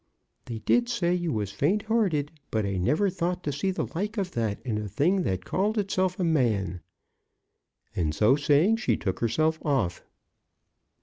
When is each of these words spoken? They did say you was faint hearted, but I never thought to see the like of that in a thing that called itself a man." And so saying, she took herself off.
They 0.45 0.57
did 0.57 0.89
say 0.89 1.13
you 1.13 1.31
was 1.31 1.51
faint 1.51 1.83
hearted, 1.83 2.31
but 2.49 2.65
I 2.65 2.77
never 2.77 3.07
thought 3.07 3.43
to 3.43 3.51
see 3.51 3.69
the 3.69 3.85
like 3.93 4.17
of 4.17 4.31
that 4.31 4.57
in 4.65 4.79
a 4.79 4.87
thing 4.87 5.21
that 5.21 5.45
called 5.45 5.77
itself 5.77 6.19
a 6.19 6.23
man." 6.23 6.81
And 7.95 8.11
so 8.15 8.35
saying, 8.35 8.77
she 8.77 8.97
took 8.97 9.19
herself 9.19 9.63
off. 9.63 10.01